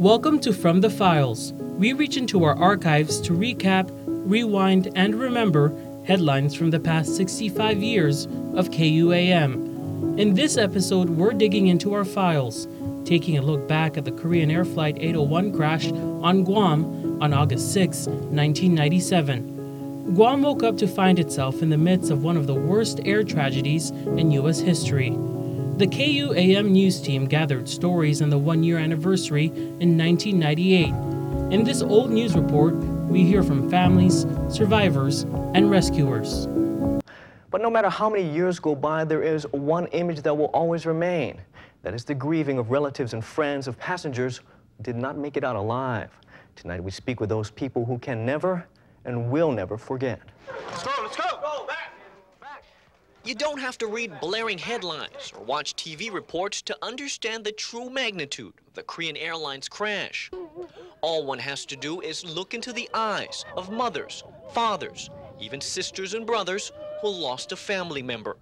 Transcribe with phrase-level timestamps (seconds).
[0.00, 1.52] Welcome to From the Files.
[1.52, 5.76] We reach into our archives to recap, rewind, and remember
[6.06, 8.24] headlines from the past 65 years
[8.54, 10.18] of KUAM.
[10.18, 12.66] In this episode, we're digging into our files,
[13.04, 17.70] taking a look back at the Korean Air Flight 801 crash on Guam on August
[17.74, 20.14] 6, 1997.
[20.14, 23.22] Guam woke up to find itself in the midst of one of the worst air
[23.22, 24.60] tragedies in U.S.
[24.60, 25.14] history.
[25.80, 30.88] The KUAM news team gathered stories on the one year anniversary in 1998.
[31.54, 32.74] In this old news report,
[33.08, 35.22] we hear from families, survivors,
[35.54, 36.46] and rescuers.
[37.50, 40.84] But no matter how many years go by, there is one image that will always
[40.84, 41.40] remain.
[41.80, 44.42] That is the grieving of relatives and friends of passengers
[44.76, 46.10] who did not make it out alive.
[46.56, 48.66] Tonight we speak with those people who can never
[49.06, 50.20] and will never forget.
[50.46, 51.24] Let's go, let's go!
[51.40, 51.94] Go, back!
[52.38, 52.64] Back!
[53.22, 57.90] You don't have to read blaring headlines or watch TV reports to understand the true
[57.90, 60.30] magnitude of the Korean Airlines crash.
[61.02, 66.14] All one has to do is look into the eyes of mothers, fathers, even sisters
[66.14, 68.38] and brothers who lost a family member.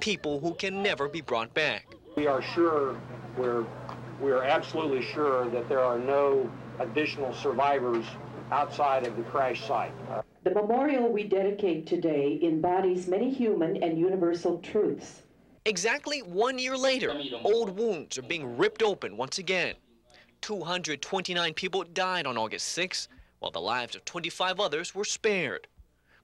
[0.00, 1.94] People who can never be brought back.
[2.16, 3.00] We are sure,
[3.36, 3.64] we're,
[4.20, 6.50] we're absolutely sure that there are no
[6.80, 8.04] additional survivors
[8.50, 9.92] outside of the crash site.
[10.44, 15.22] The memorial we dedicate today embodies many human and universal truths.
[15.66, 19.74] Exactly one year later, old wounds are being ripped open once again.
[20.40, 23.08] 229 people died on August 6,
[23.40, 25.66] while the lives of 25 others were spared.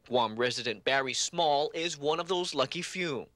[0.09, 3.27] Guam resident Barry Small is one of those lucky few.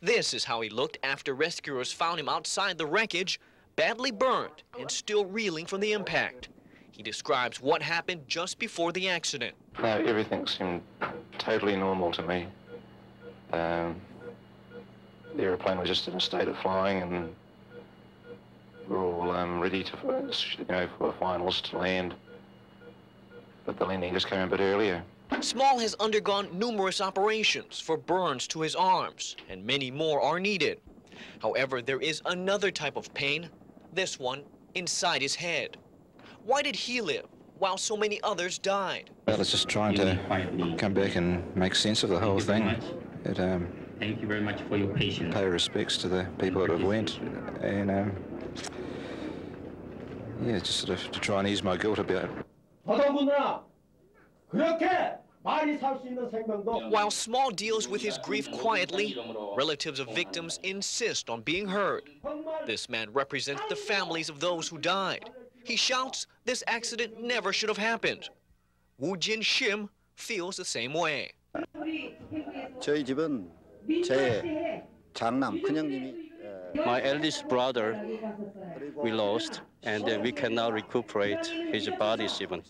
[0.00, 3.40] This is how he looked after rescuers found him outside the wreckage,
[3.76, 6.48] badly burned and still reeling from the impact.
[6.96, 9.56] He describes what happened just before the accident.
[9.82, 10.80] No, everything seemed
[11.38, 12.46] totally normal to me.
[13.52, 13.96] Um,
[15.34, 17.34] the aeroplane was just in a state of flying, and
[18.88, 22.14] we were all um, ready to, you know, for finals to land.
[23.66, 25.02] But the landing just came a bit earlier.
[25.40, 30.80] Small has undergone numerous operations for burns to his arms, and many more are needed.
[31.42, 33.50] However, there is another type of pain,
[33.92, 34.44] this one
[34.76, 35.76] inside his head.
[36.44, 37.24] Why did he live
[37.58, 39.10] while so many others died?
[39.26, 42.76] Well, it's just trying to come back and make sense of the whole thing.
[43.24, 45.34] It, um, Thank you very much for your patience.
[45.34, 47.18] Pay respects to the people that have went,
[47.62, 48.12] and um,
[50.44, 52.30] yeah, just sort of to try and ease my guilt about it.
[56.90, 59.16] While Small deals with his grief quietly,
[59.56, 62.10] relatives of victims insist on being heard.
[62.66, 65.30] This man represents the families of those who died.
[65.64, 68.28] He shouts, this accident never should have happened.
[68.98, 71.32] Woo Jin Shim feels the same way.
[76.74, 78.04] My eldest brother,
[78.96, 82.62] we lost, and we cannot recuperate his body even.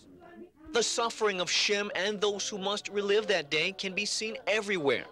[0.71, 5.05] The suffering of Shim and those who must relive that day can be seen everywhere.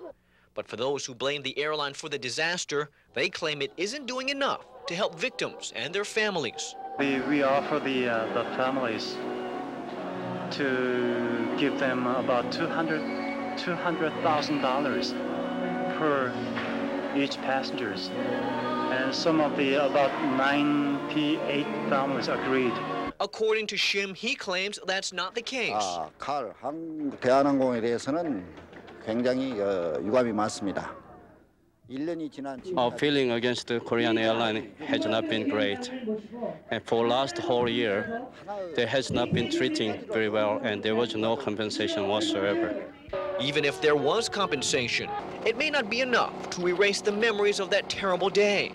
[0.56, 4.30] But for those who blame the airline for the disaster, they claim it isn't doing
[4.30, 6.76] enough to help victims and their families.
[6.99, 9.17] We, we offer the, uh, the families
[10.53, 13.19] to give them about 200
[13.59, 16.33] $200,000 per
[17.17, 18.11] each passengers.
[18.91, 22.73] And some of the about 98 families agreed.
[23.21, 25.75] According to Shim, he claims that's not the case.
[25.75, 28.47] 아, 칼 한국 대한항공에 대해서는
[29.05, 30.95] 굉장히 어, 유감이 많습니다.
[32.78, 35.92] Our feeling against the Korean airline has not been great.
[36.72, 38.22] And for last whole year,
[38.74, 42.86] they has not been treating very well and there was no compensation whatsoever.
[43.42, 45.10] Even if there was compensation,
[45.46, 48.72] it may not be enough to erase the memories of that terrible day.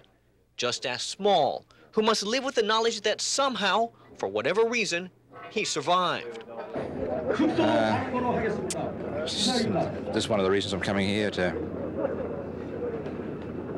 [0.58, 3.88] Just as Small, who must live with the knowledge that somehow,
[4.18, 5.10] for whatever reason,
[5.48, 6.44] he survived.
[6.50, 8.04] Uh,
[9.24, 9.46] this
[10.16, 11.54] is one of the reasons I'm coming here to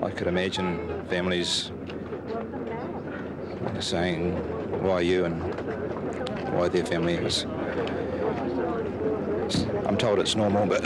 [0.03, 1.71] I could imagine families
[3.81, 4.35] saying,
[4.83, 5.43] "Why you?" and
[6.55, 7.45] why their family is.
[9.87, 10.83] I'm told it's normal, but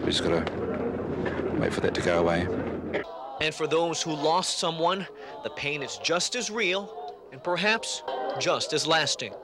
[0.00, 0.44] we just gotta
[1.58, 2.46] wait for that to go away.
[3.40, 5.06] And for those who lost someone,
[5.42, 8.02] the pain is just as real and perhaps
[8.38, 9.34] just as lasting.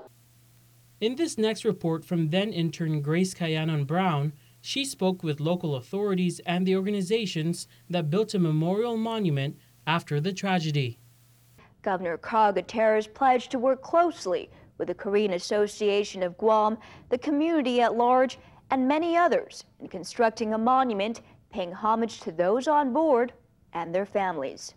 [1.01, 6.41] In this next report from then intern Grace Kayanon Brown, she spoke with local authorities
[6.47, 10.99] and the organizations that built a memorial monument after the tragedy.
[11.83, 16.79] Governor Carl Gutierrez pledged to work closely with the Korean Association of Guam,
[17.09, 18.39] the community at large,
[18.71, 23.33] and many others in constructing a monument paying homage to those on board
[23.73, 24.75] and their families.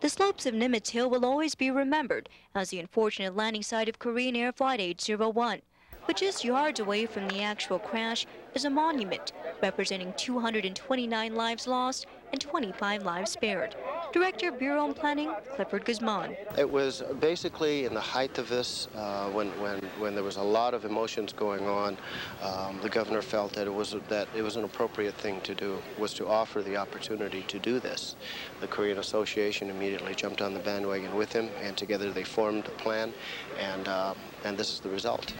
[0.00, 3.98] The slopes of Nimitz Hill will always be remembered as the unfortunate landing site of
[3.98, 5.62] Korean Air Flight 801.
[6.06, 9.32] But just yards away from the actual crash is a monument
[9.62, 13.76] representing 229 lives lost and 25 lives spared.
[14.12, 16.36] Director of Bureau and Planning, Clifford Guzman.
[16.58, 20.42] It was basically in the height of this, uh, when, when, when there was a
[20.42, 21.96] lot of emotions going on,
[22.42, 25.78] um, the governor felt that it, was, that it was an appropriate thing to do,
[25.98, 28.16] was to offer the opportunity to do this.
[28.60, 32.70] The Korean Association immediately jumped on the bandwagon with him, and together they formed a
[32.70, 33.12] plan,
[33.58, 34.14] and, uh,
[34.44, 35.32] and this is the result.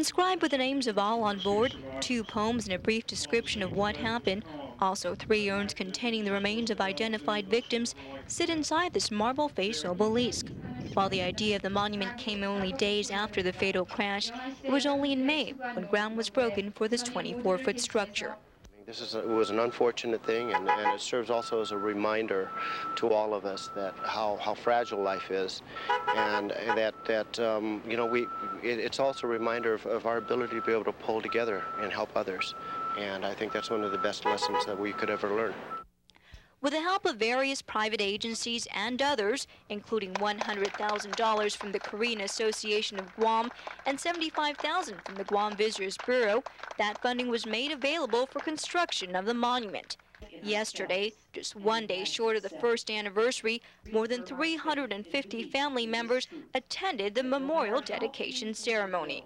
[0.00, 3.72] Inscribed with the names of all on board, two poems and a brief description of
[3.72, 4.46] what happened,
[4.80, 7.94] also three urns containing the remains of identified victims,
[8.26, 10.46] sit inside this marble-faced obelisk.
[10.94, 14.30] While the idea of the monument came only days after the fatal crash,
[14.64, 18.36] it was only in May when ground was broken for this 24-foot structure.
[18.90, 22.50] This is a, was an unfortunate thing, and, and, it serves also as a reminder
[22.96, 25.62] to all of us that how, how fragile life is,
[26.16, 28.22] and that that um, you know we
[28.64, 31.62] it, it's also a reminder of, of our ability to be able to pull together
[31.80, 32.56] and help others,
[32.98, 35.54] and I think that's one of the best lessons that we could ever learn.
[36.62, 42.98] With the help of various private agencies and others, including $100,000 from the Korean Association
[42.98, 43.50] of Guam
[43.86, 46.44] and $75,000 from the Guam Visitors Bureau,
[46.76, 49.96] that funding was made available for construction of the monument.
[50.42, 57.14] Yesterday, just one day short of the first anniversary, more than 350 family members attended
[57.14, 59.24] the memorial dedication ceremony.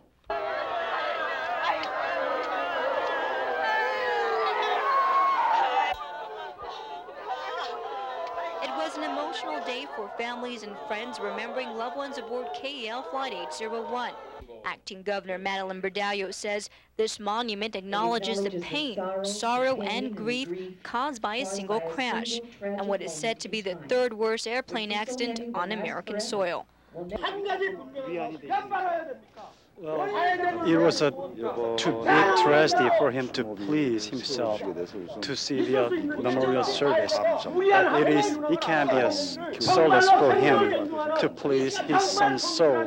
[10.24, 14.12] Families and friends remembering loved ones aboard KAL Flight 801.
[14.64, 20.48] Acting Governor Madeleine Bordallo says this monument acknowledges the pain, sorrow, and grief
[20.82, 24.92] caused by a single crash and what is said to be the third worst airplane
[24.92, 26.64] accident on American soil.
[29.76, 31.10] Well, it was a
[31.76, 34.62] too big tragedy for him to please himself
[35.20, 37.12] to see the uh, memorial service.
[37.18, 40.88] But it is it can be a solace for him
[41.18, 42.86] to please his son's soul.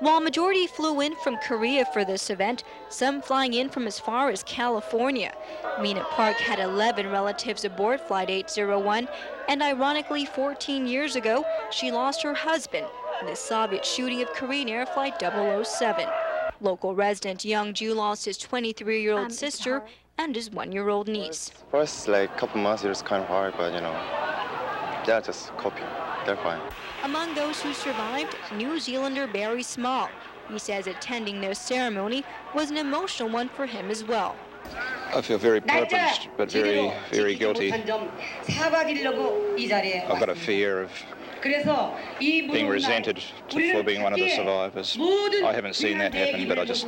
[0.00, 4.30] While majority flew in from Korea for this event, some flying in from as far
[4.30, 5.34] as California.
[5.82, 9.08] Mina Park had 11 relatives aboard Flight 801,
[9.48, 12.86] and ironically, 14 years ago, she lost her husband
[13.20, 16.08] in the Soviet shooting of Korean Air Flight 007.
[16.60, 19.84] Local resident Young Ju lost his 23-year-old um, sister
[20.18, 21.52] and his one-year-old niece.
[21.70, 23.92] First, like couple months, it was kind of hard, but you know,
[25.06, 25.84] they're just coping.
[26.26, 26.60] They're fine.
[27.04, 30.08] Among those who survived, New Zealander Barry Small.
[30.50, 32.24] He says attending their ceremony
[32.54, 34.34] was an emotional one for him as well.
[35.14, 37.72] I feel very privileged, but very, very guilty.
[37.72, 38.10] I've got
[40.28, 40.90] a fear of
[42.18, 44.96] being resented to, for being one of the survivors.
[45.00, 46.86] I haven't seen that happen, but I just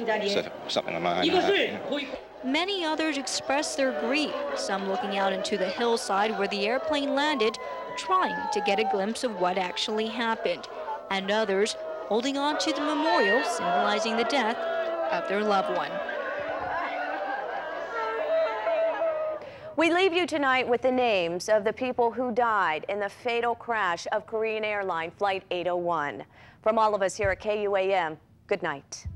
[0.69, 2.05] something in my own heart.
[2.43, 7.59] Many others expressed their grief, some looking out into the hillside where the airplane landed,
[7.99, 10.67] trying to get a glimpse of what actually happened,
[11.11, 11.77] and others
[12.09, 14.57] holding on to the memorial symbolizing the death
[15.13, 15.91] of their loved one.
[19.77, 23.55] We leave you tonight with the names of the people who died in the fatal
[23.55, 26.25] crash of Korean Airline Flight 801.
[26.61, 29.07] From all of us here at KUAM, good night.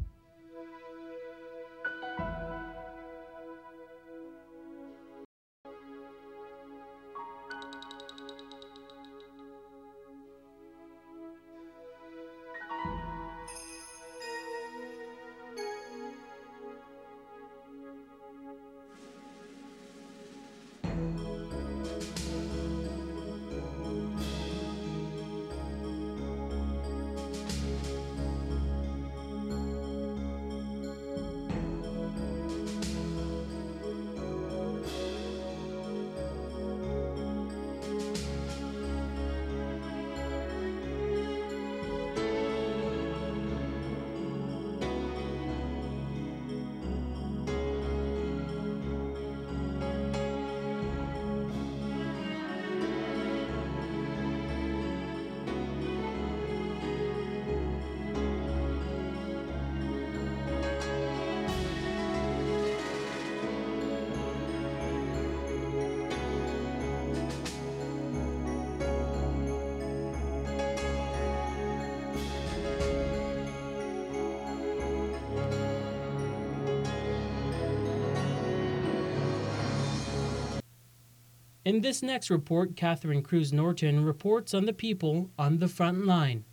[81.64, 86.44] In this next report, Catherine Cruz Norton reports on the people on the front line.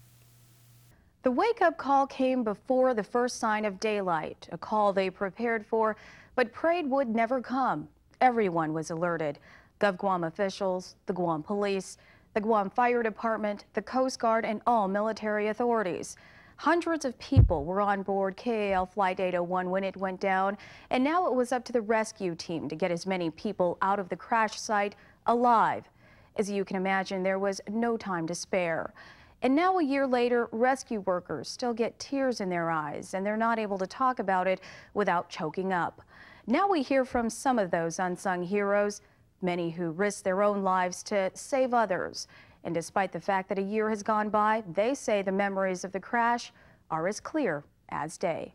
[1.24, 5.66] The wake up call came before the first sign of daylight, a call they prepared
[5.66, 5.98] for
[6.34, 7.90] but prayed would never come.
[8.22, 9.38] Everyone was alerted
[9.82, 11.98] GovGuam officials, the Guam police,
[12.34, 16.16] the Guam Fire Department, the Coast Guard, and all military authorities.
[16.62, 20.56] Hundreds of people were on board KAL Flight 801 when it went down,
[20.92, 23.98] and now it was up to the rescue team to get as many people out
[23.98, 25.90] of the crash site alive.
[26.36, 28.94] As you can imagine, there was no time to spare.
[29.42, 33.38] And now, a year later, rescue workers still get tears in their eyes, and they're
[33.38, 34.62] not able to talk about it
[34.94, 36.04] without choking up.
[36.46, 39.02] Now we hear from some of those unsung heroes,
[39.42, 42.28] many who risked their own lives to save others.
[42.64, 45.92] And despite the fact that a year has gone by, they say the memories of
[45.92, 46.52] the crash
[46.90, 48.54] are as clear as day.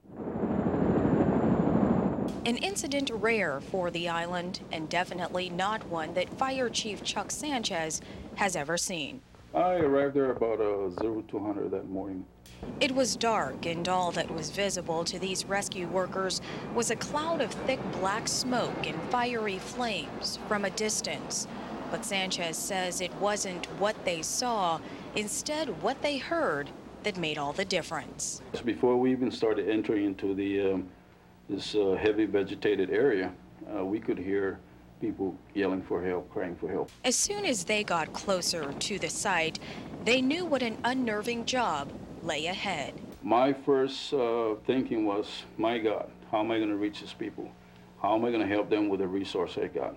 [2.45, 8.01] An incident rare for the island, and definitely not one that Fire Chief Chuck Sanchez
[8.37, 9.21] has ever seen.
[9.55, 12.25] I arrived there about uh, 0200 that morning.
[12.81, 16.41] It was dark, and all that was visible to these rescue workers
[16.75, 21.47] was a cloud of thick black smoke and fiery flames from a distance.
[21.91, 24.81] But Sanchez says it wasn't what they saw,
[25.15, 26.71] instead, what they heard
[27.05, 28.43] that made all the difference.
[28.65, 30.89] Before we even started entering into the um,
[31.49, 33.33] this uh, heavy vegetated area,
[33.73, 34.59] uh, we could hear
[35.01, 36.91] people yelling for help, crying for help.
[37.05, 39.61] As soon as they got closer to the site,
[40.05, 42.95] they knew what an unnerving job lay ahead.
[43.23, 47.51] My first uh, thinking was, my God, how am I going to reach these people?
[48.03, 49.97] How am I going to help them with the resource I got?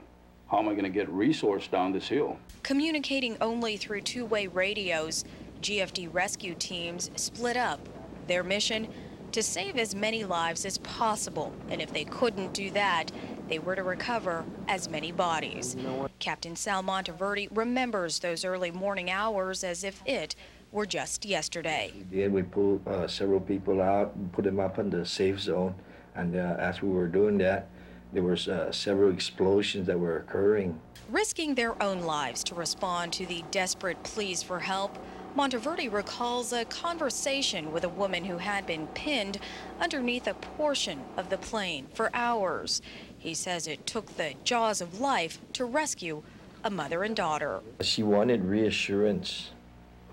[0.49, 2.37] How am I going to get resource down this hill?
[2.63, 5.23] Communicating only through two-way radios,
[5.61, 7.79] GFD rescue teams split up.
[8.25, 8.87] Their mission?
[9.33, 11.53] To save as many lives as possible.
[11.69, 13.11] And if they couldn't do that,
[13.47, 15.75] they were to recover as many bodies.
[15.75, 20.35] You know Captain Sal Monteverde remembers those early morning hours as if it
[20.71, 21.91] were just yesterday.
[21.95, 22.33] We did.
[22.33, 25.75] We pulled uh, several people out and put them up in the safe zone.
[26.15, 27.69] And uh, as we were doing that,
[28.13, 30.79] there were uh, several explosions that were occurring.
[31.09, 34.97] Risking their own lives to respond to the desperate pleas for help,
[35.35, 39.39] Monteverde recalls a conversation with a woman who had been pinned
[39.79, 42.81] underneath a portion of the plane for hours.
[43.17, 46.23] He says it took the jaws of life to rescue
[46.63, 47.61] a mother and daughter.
[47.81, 49.51] She wanted reassurance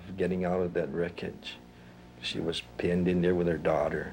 [0.07, 1.57] of getting out of that wreckage.
[2.23, 4.13] She was pinned in there with her daughter,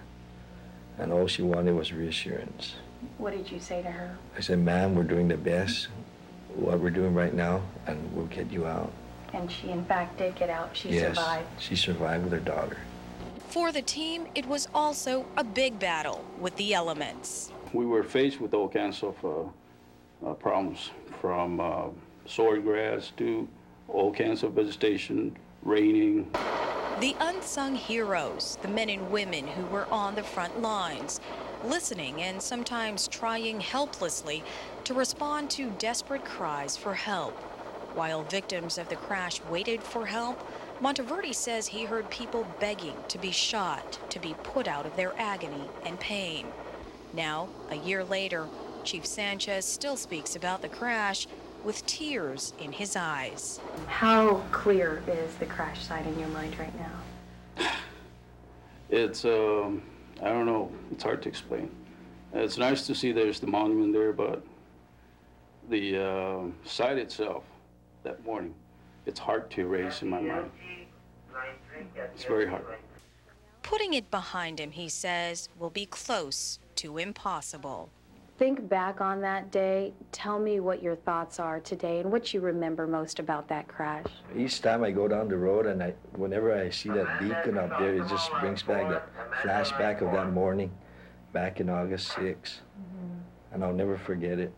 [1.00, 2.76] and all she wanted was reassurance.
[3.18, 4.18] What did you say to her?
[4.38, 5.88] I said, ma'am, we're doing the best,
[6.56, 8.92] what we're doing right now, and we'll get you out.
[9.34, 10.70] And she, in fact, did get out.
[10.74, 11.48] She yes, survived.
[11.60, 12.78] She survived with her daughter.
[13.50, 17.52] For the team, it was also a big battle with the elements.
[17.74, 21.88] We were faced with all kinds of uh, uh, problems, from uh,
[22.28, 23.48] swordgrass to
[23.88, 26.30] all kinds of vegetation, raining.
[27.00, 31.20] The unsung heroes, the men and women who were on the front lines,
[31.66, 34.44] listening and sometimes trying helplessly
[34.86, 37.34] to respond to desperate cries for help.
[37.96, 40.40] While victims of the crash waited for help,
[40.80, 45.14] Monteverde says he heard people begging to be shot, to be put out of their
[45.18, 46.48] agony and pain.
[47.12, 48.48] Now, a year later,
[48.84, 51.28] Chief Sanchez still speaks about the crash
[51.64, 53.60] with tears in his eyes.
[53.88, 57.70] How clear is the crash site in your mind right now?
[58.90, 59.82] It's, um,
[60.22, 61.72] I don't know, it's hard to explain.
[62.34, 64.44] It's nice to see there's the monument there, but
[65.70, 67.44] the uh, site itself,
[68.04, 68.54] that morning,
[69.06, 70.52] it's hard to erase in my mind.
[71.96, 72.64] It's very hard.
[73.62, 77.90] Putting it behind him, he says, will be close to impossible.
[78.40, 79.94] Think back on that day.
[80.12, 84.06] Tell me what your thoughts are today and what you remember most about that crash.
[84.36, 87.78] Each time I go down the road and I, whenever I see that beacon up
[87.78, 89.08] there, it just brings back that
[89.44, 90.72] flashback of that morning
[91.32, 92.62] back in August 6.
[92.80, 93.54] Mm-hmm.
[93.54, 94.52] And I'll never forget it.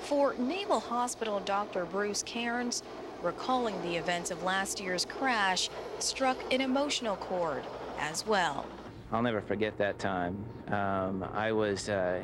[0.00, 1.84] For Naval Hospital Dr.
[1.84, 2.82] Bruce Cairns,
[3.22, 7.62] recalling the events of last year's crash struck an emotional chord
[8.00, 8.66] as well.
[9.12, 10.44] I'll never forget that time.
[10.68, 12.20] Um, I was uh,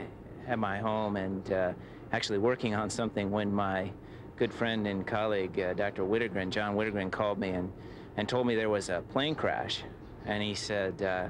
[0.49, 1.73] at my home and uh,
[2.13, 3.91] actually working on something when my
[4.37, 6.03] good friend and colleague, uh, Dr.
[6.03, 7.71] Whittegren, John Whittegren, called me and,
[8.17, 9.83] and told me there was a plane crash.
[10.25, 11.29] And he said, uh,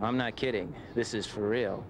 [0.00, 1.84] I'm not kidding, this is for real.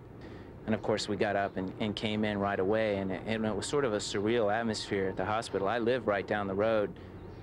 [0.67, 3.45] And of course, we got up and, and came in right away, and it, and
[3.45, 5.69] it was sort of a surreal atmosphere at the hospital.
[5.69, 6.91] I live right down the road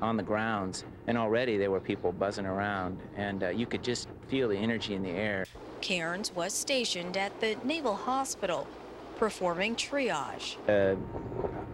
[0.01, 4.09] on the grounds, and already there were people buzzing around, and uh, you could just
[4.27, 5.45] feel the energy in the air.
[5.79, 8.67] Cairns was stationed at the Naval Hospital
[9.17, 10.55] performing triage.
[10.65, 10.97] The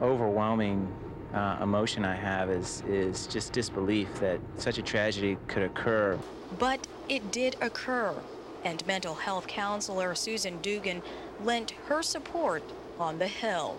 [0.02, 0.92] overwhelming
[1.34, 6.18] uh, emotion I have is, is just disbelief that such a tragedy could occur.
[6.58, 8.16] But it did occur,
[8.64, 11.02] and mental health counselor Susan Dugan
[11.44, 12.64] lent her support
[13.00, 13.78] on the Hill,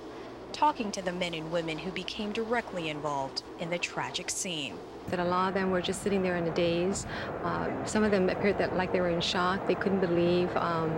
[0.53, 4.77] talking to the men and women who became directly involved in the tragic scene.
[5.09, 7.07] That a lot of them were just sitting there in a daze.
[7.43, 9.67] Uh, some of them appeared that like they were in shock.
[9.67, 10.95] They couldn't believe, um,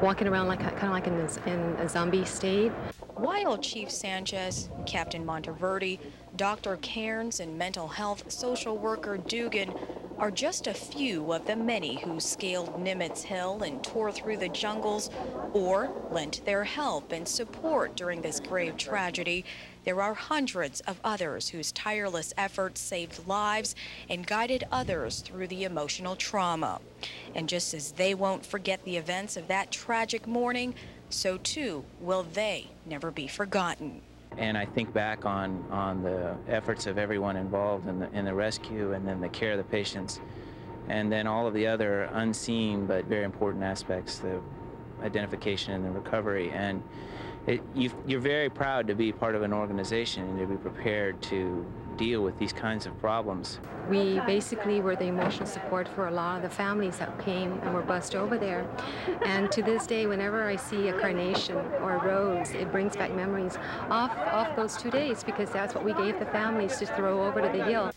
[0.00, 2.72] walking around like kind of like in, in a zombie state.
[3.16, 6.00] While Chief Sanchez, Captain Monteverde,
[6.36, 6.76] Dr.
[6.76, 9.74] Cairns, and mental health social worker Dugan
[10.20, 14.50] are just a few of the many who scaled Nimitz Hill and tore through the
[14.50, 15.08] jungles
[15.54, 19.46] or lent their help and support during this grave tragedy,
[19.84, 23.74] there are hundreds of others whose tireless efforts saved lives
[24.10, 26.82] and guided others through the emotional trauma.
[27.34, 30.74] And just as they won't forget the events of that tragic morning,
[31.08, 34.02] so too will they never be forgotten.
[34.36, 38.34] And I think back on, on the efforts of everyone involved in the, in the
[38.34, 40.20] rescue and then the care of the patients,
[40.88, 44.40] and then all of the other unseen but very important aspects, the
[45.02, 46.50] identification and the recovery.
[46.50, 46.82] And
[47.46, 51.20] it, you are very proud to be part of an organization and to be prepared
[51.22, 51.66] to
[51.96, 53.58] deal with these kinds of problems.
[53.88, 57.74] We basically were the emotional support for a lot of the families that came and
[57.74, 58.66] were bussed over there.
[59.24, 63.12] And to this day, whenever I see a carnation or a rose, it brings back
[63.14, 63.58] memories
[63.90, 67.40] off, of those two days because that's what we gave the families to throw over
[67.40, 67.92] to the hill.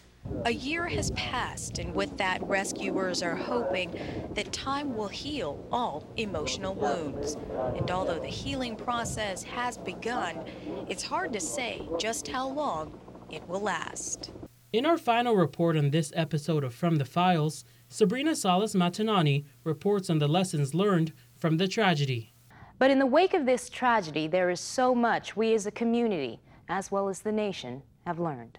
[0.46, 3.98] A year has passed, and with that, rescuers are hoping
[4.34, 7.38] that time will heal all emotional wounds.
[7.78, 10.44] And although the healing process has begun,
[10.90, 13.00] it's hard to say just how long
[13.30, 14.32] it will last.
[14.72, 20.10] In our final report on this episode of From the Files, Sabrina Salas Matanane reports
[20.10, 22.34] on the lessons learned from the tragedy.
[22.80, 26.42] But in the wake of this tragedy, there is so much we as a community,
[26.68, 28.58] as well as the nation, have learned.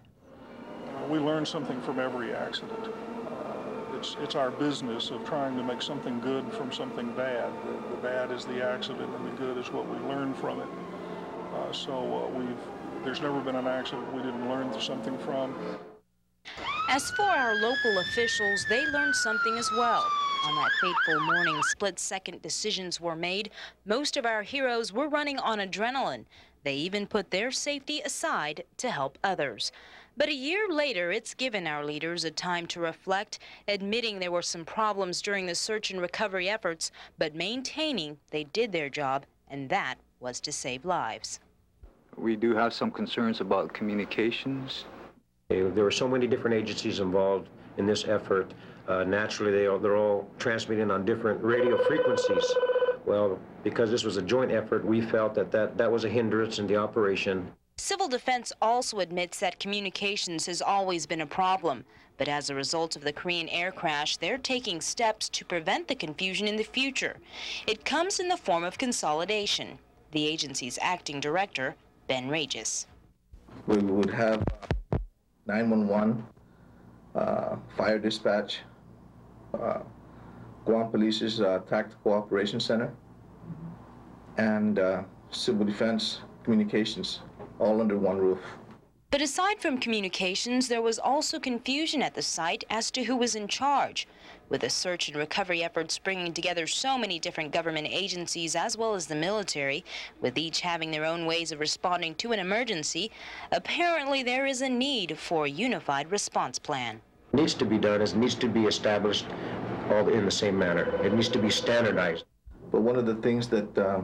[1.09, 2.87] We learn something from every accident.
[2.87, 7.53] Uh, it's, it's our business of trying to make something good from something bad.
[7.65, 10.69] The, the bad is the accident, and the good is what we learn from it.
[11.55, 15.55] Uh, so uh, we've there's never been an accident we didn't learn something from.
[16.89, 20.05] As for our local officials, they learned something as well.
[20.47, 23.51] On that fateful morning, split-second decisions were made.
[23.85, 26.25] Most of our heroes were running on adrenaline.
[26.65, 29.71] They even put their safety aside to help others.
[30.17, 34.43] But a year later, it's given our leaders a time to reflect, admitting there were
[34.43, 39.69] some problems during the search and recovery efforts, but maintaining they did their job, and
[39.71, 41.41] that was to save lives.
[42.17, 44.85] We do have some concerns about communications.
[45.49, 48.55] There were so many different agencies involved in this effort.
[48.87, 52.55] Uh, naturally, they are, they're all transmitting on different radio frequencies.
[53.05, 56.61] Well, because this was a joint effort, we felt that that, that was a hindrance
[56.61, 57.51] in the operation.
[57.77, 61.85] Civil Defense also admits that communications has always been a problem.
[62.17, 65.97] But as a result of the Korean air crash, they're taking steps to prevent the
[65.97, 67.17] confusion in the future.
[67.67, 69.79] It comes in the form of consolidation.
[70.13, 71.75] The agency's acting director,
[72.07, 72.87] Ben Regis.
[73.67, 74.45] We would have
[75.47, 76.25] 911,
[77.17, 78.61] uh, fire dispatch,
[79.61, 79.81] uh,
[80.65, 82.95] Guam Police's uh, Tactical Operations Center,
[84.39, 87.21] and uh, Civil Defense Communications,
[87.59, 88.41] all under one roof.
[89.15, 93.37] But aside from communications, there was also confusion at the site as to who was
[93.37, 94.09] in charge.
[94.49, 98.95] With the search and recovery efforts bringing together so many different government agencies as well
[98.95, 99.85] as the military,
[100.21, 103.13] with each having their own ways of responding to an emergency,
[103.53, 107.01] apparently there is a need for a unified response plan.
[107.33, 109.27] Needs to be done is needs to be established
[109.91, 110.87] all in the same manner.
[111.05, 112.25] It needs to be standardized.
[112.73, 114.01] But one of the things that uh,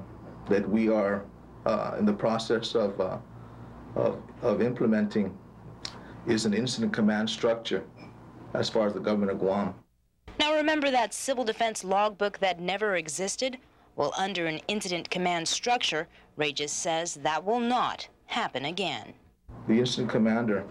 [0.48, 1.24] that we are
[1.66, 3.18] uh, in the process of uh,
[3.96, 5.36] of, of implementing
[6.26, 7.84] is an incident command structure
[8.54, 9.74] as far as the government of Guam.
[10.38, 13.58] Now remember that civil defense logbook that never existed?
[13.96, 19.12] Well, under an incident command structure, Regis says that will not happen again.
[19.68, 20.64] The incident commander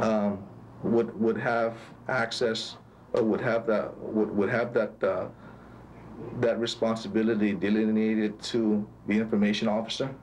[0.00, 0.44] um,
[0.82, 1.76] would would have
[2.08, 2.76] access
[3.12, 5.28] or would have that would, would have that uh,
[6.40, 10.14] that responsibility delineated to the information officer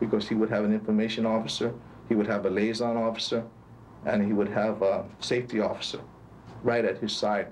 [0.00, 1.72] because he would have an information officer,
[2.08, 3.44] he would have a liaison officer,
[4.04, 6.00] and he would have a safety officer
[6.62, 7.48] right at his side.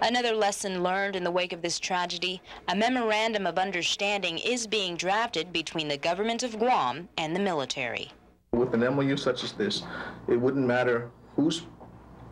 [0.00, 4.96] Another lesson learned in the wake of this tragedy, a memorandum of understanding is being
[4.96, 8.10] drafted between the government of Guam and the military.
[8.52, 9.82] With an MOU such as this,
[10.28, 11.66] it wouldn't matter whose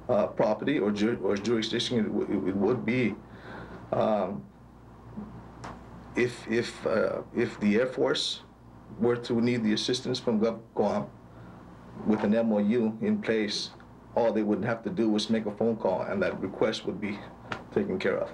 [0.08, 3.14] uh, property or, ju or jurisdiction it, it, would be.
[3.92, 4.44] Um,
[6.14, 8.42] if, if, uh, if the Air Force
[8.98, 10.38] were to need the assistance from
[10.74, 11.06] Guam,
[12.06, 13.70] with an MOU in place,
[14.14, 17.00] all they would have to do was make a phone call and that request would
[17.00, 17.18] be
[17.72, 18.30] taken care of.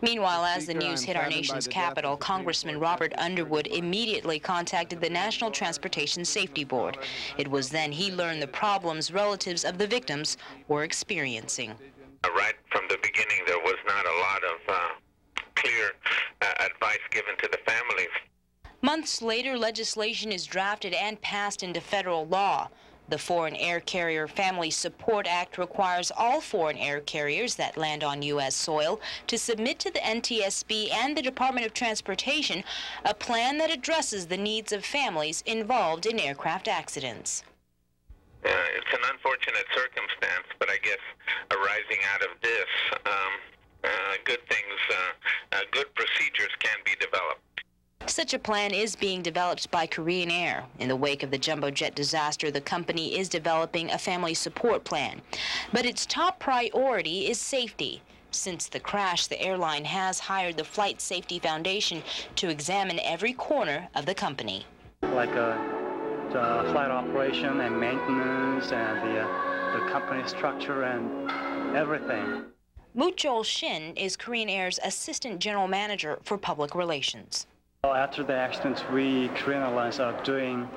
[0.00, 5.50] Meanwhile, as the news hit our nation's capital, Congressman Robert Underwood immediately contacted the National
[5.50, 6.98] Transportation Safety Board.
[7.36, 11.74] It was then he learned the problems relatives of the victims were experiencing.
[12.24, 15.92] Right from the beginning, there was not a lot of uh, clear
[16.40, 18.08] uh, advice given to the families.
[18.84, 22.68] Months later, legislation is drafted and passed into federal law.
[23.08, 28.22] The Foreign Air Carrier Family Support Act requires all foreign air carriers that land on
[28.22, 28.56] U.S.
[28.56, 32.64] soil to submit to the NTSB and the Department of Transportation
[33.04, 37.44] a plan that addresses the needs of families involved in aircraft accidents.
[38.44, 40.98] Uh, it's an unfortunate circumstance, but I guess
[41.52, 42.66] arising out of this,
[43.06, 43.32] um,
[43.84, 47.42] uh, good things, uh, uh good procedures can be developed.
[48.06, 50.64] Such a plan is being developed by Korean Air.
[50.78, 54.84] In the wake of the jumbo jet disaster, the company is developing a family support
[54.84, 55.22] plan.
[55.72, 58.02] But its top priority is safety.
[58.30, 62.02] Since the crash, the airline has hired the Flight Safety Foundation
[62.36, 64.66] to examine every corner of the company.
[65.02, 65.56] Like uh,
[66.32, 72.44] the flight operation and maintenance and the, uh, the company structure and everything.
[72.96, 77.46] Muchol Shin is Korean Air's Assistant General Manager for Public Relations.
[77.84, 80.68] After the accident, we Korean Airlines are doing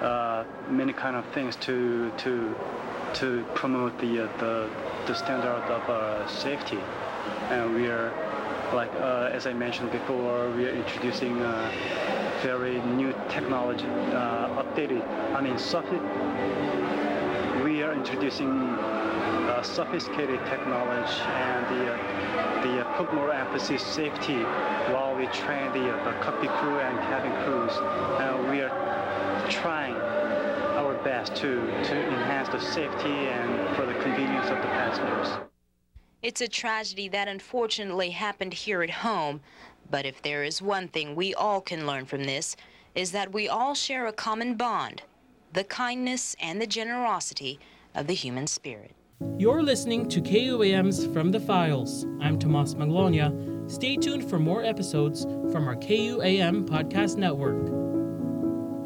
[0.00, 2.54] uh, many kind of things to to
[3.14, 4.70] to promote the uh, the,
[5.08, 6.78] the standard of uh, safety,
[7.50, 8.12] and we are
[8.72, 11.36] like uh, as I mentioned before, we are introducing
[12.44, 15.02] very new technology, uh, updated.
[15.34, 15.98] I mean, we
[18.00, 18.50] introducing
[19.62, 22.30] sophisticated technology and the
[22.62, 24.42] the uh, put more emphasis safety
[24.92, 27.72] while we train the, uh, the cockpit crew and cabin crews.
[27.72, 29.94] Uh, we are trying
[30.76, 35.28] our best to, to enhance the safety and for the convenience of the passengers.
[36.22, 39.40] It's a tragedy that unfortunately happened here at home,
[39.90, 42.56] but if there is one thing we all can learn from this,
[42.94, 45.02] is that we all share a common bond,
[45.54, 47.58] the kindness and the generosity
[47.94, 48.92] of the human spirit.
[49.38, 52.06] You're listening to KUAM's From the Files.
[52.20, 53.70] I'm Tomas Maglonia.
[53.70, 57.89] Stay tuned for more episodes from our KUAM podcast network.